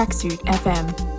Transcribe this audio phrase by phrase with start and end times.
[0.00, 1.09] Traxsuit FM.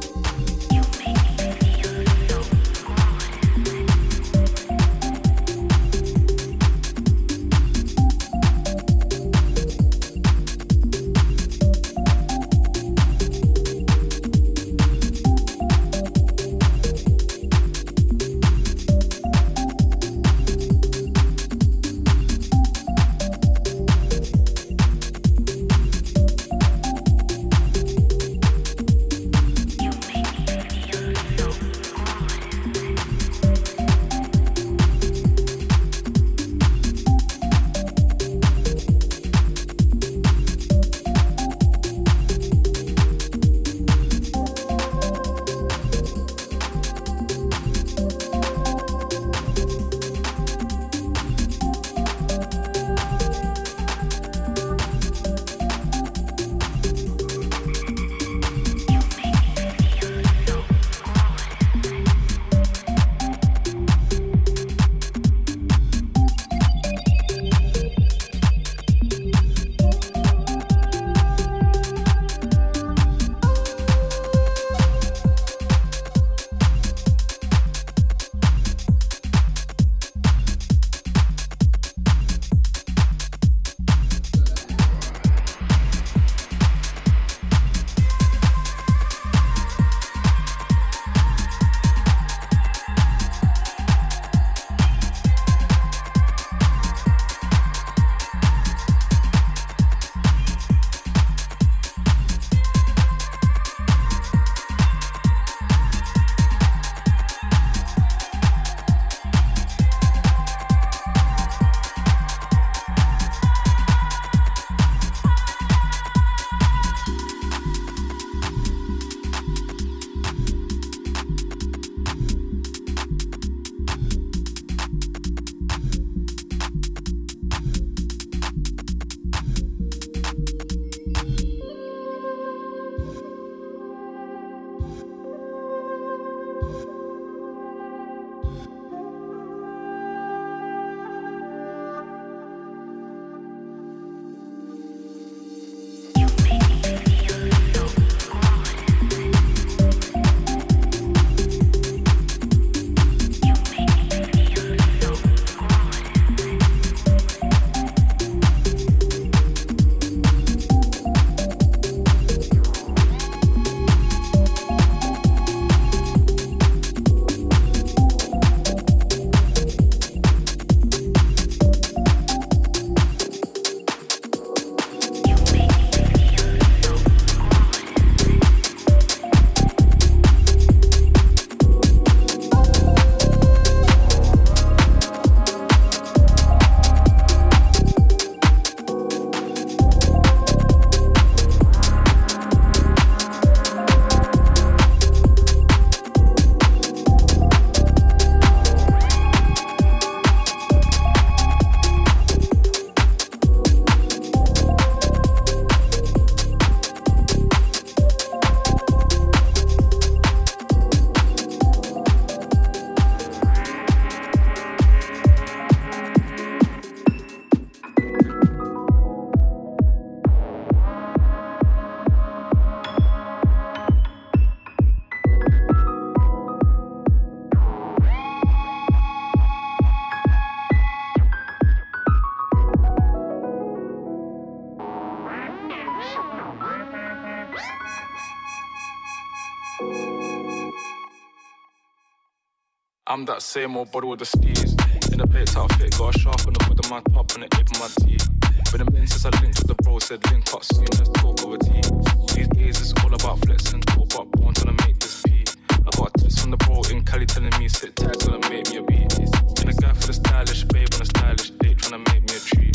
[243.21, 244.73] I'm that same old body with the steez.
[245.13, 247.49] In the Bates outfit, got a sharp on the hood of my top and the
[247.53, 248.25] ape of my teeth.
[248.71, 251.37] Been a minute since I linked with the bro, said link up soon, let's talk
[251.45, 251.85] over tea.
[252.33, 255.45] These days it's all about flexing, talk about born trying to make this P.
[255.69, 258.65] I got a text from the bro in Cali telling me sit tight, gonna make
[258.73, 259.13] me a beat.
[259.13, 262.33] Been a guy for the stylish babe on a stylish date, trying to make me
[262.33, 262.73] a treat.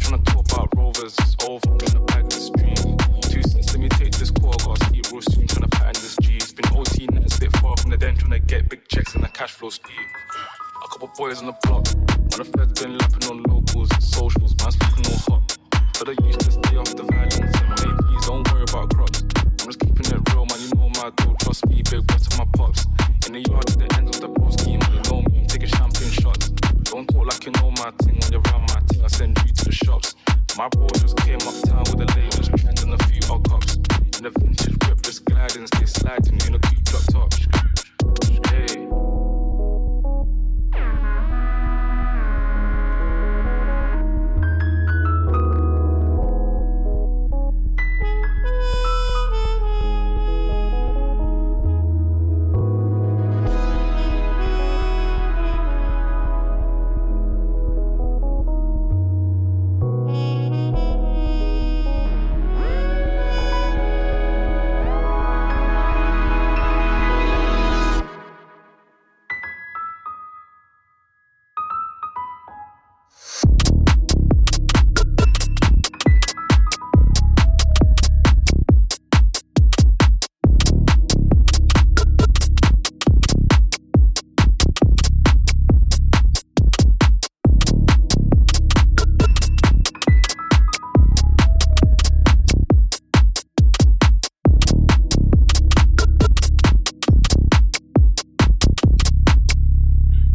[0.00, 1.76] Trying to talk about rovers, it's over,
[9.60, 9.92] flow speed.
[10.82, 11.84] A couple boys on the block,
[12.80, 14.49] been lapping on locals socials,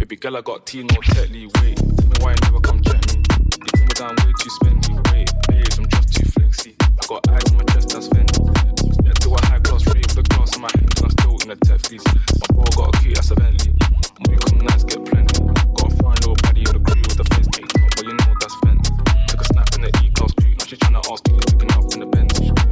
[0.05, 1.77] Girl, I got T, no tech wait.
[1.77, 3.25] Tell me why you never come check me.
[3.25, 5.33] You tell me down way too spendy, wait.
[5.49, 6.75] Babes, I'm just too flexy.
[6.79, 8.93] I got eyes on my chest, that's Fendi.
[8.93, 11.57] Step to a high class rave, the glass in my hands, I'm still in the
[11.65, 12.05] tech fleece.
[12.05, 13.73] My bro got a key, that's a Bentley.
[13.73, 15.41] When we come nice, get plenty.
[15.73, 18.33] Got a fine little body on the crew with the face cake but you know
[18.39, 18.89] that's Fendi.
[19.27, 21.99] Took a snap in the E-class crew, now she tryna ask me, picking up in
[22.01, 22.64] the Benz.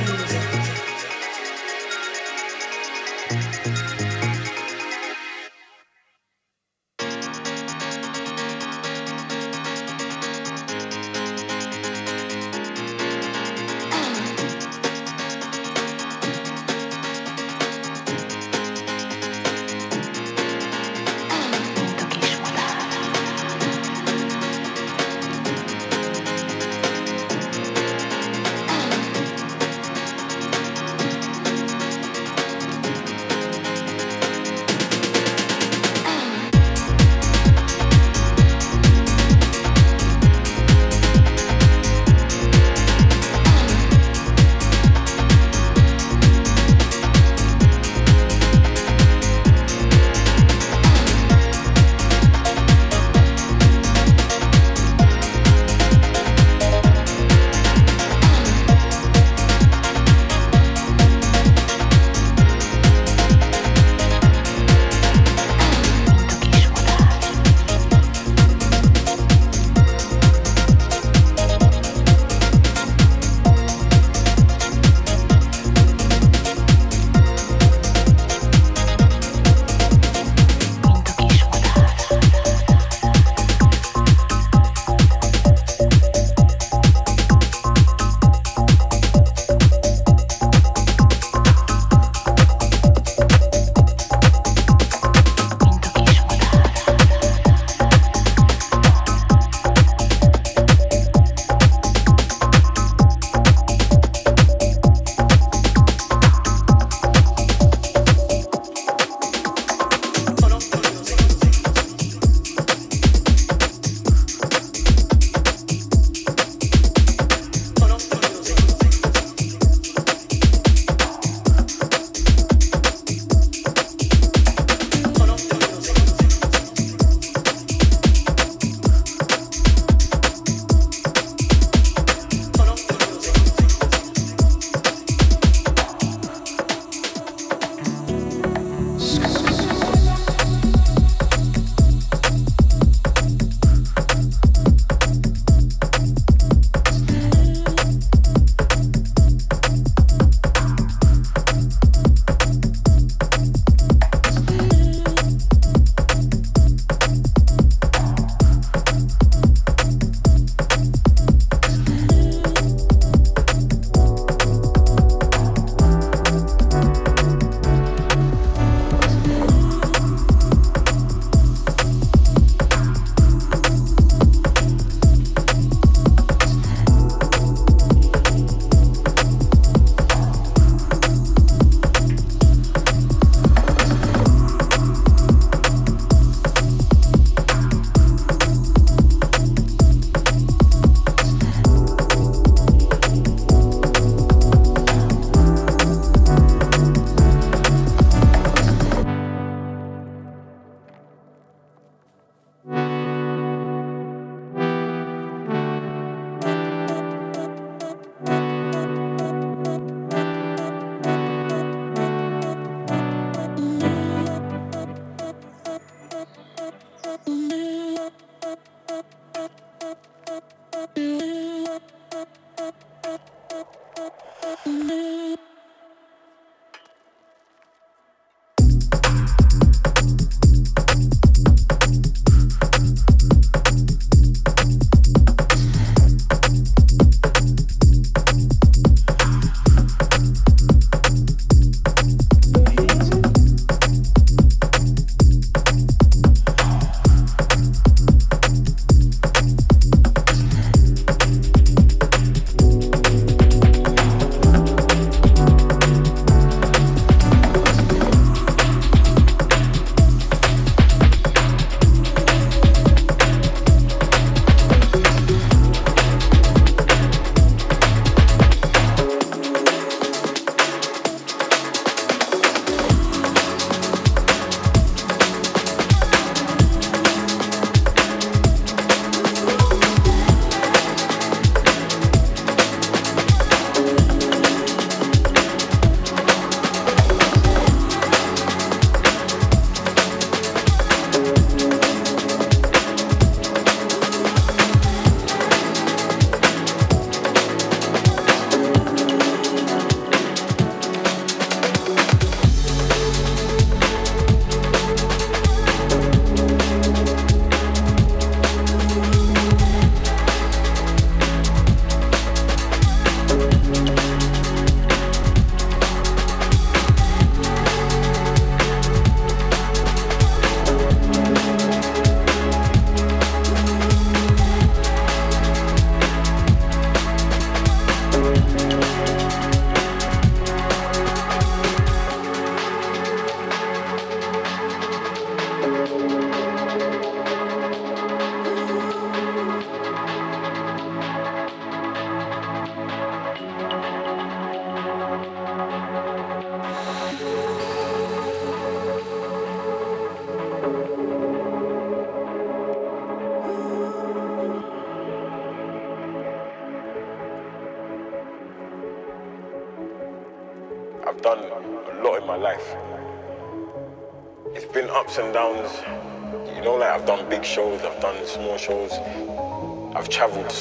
[0.00, 0.45] music.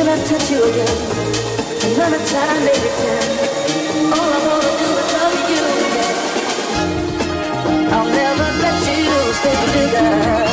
[0.00, 0.96] Till I touch you again,
[1.92, 3.32] another time, baby, time.
[4.16, 5.64] All I wanna do is love you.
[7.92, 10.49] I'll never let you stay together.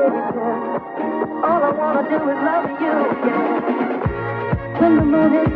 [0.00, 2.96] All I wanna do is love you,
[3.26, 4.80] yeah.
[4.80, 5.50] When the moon is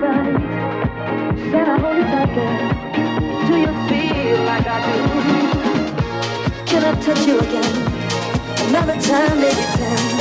[1.51, 2.05] can I hold you?
[3.47, 4.97] Do you feel like I do?
[6.67, 7.75] Can I touch you again?
[8.69, 10.13] Another time, baby, time.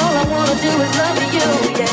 [0.00, 1.48] All I wanna do is love you,
[1.78, 1.91] yeah.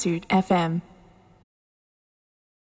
[0.00, 0.89] Traxsuit FM.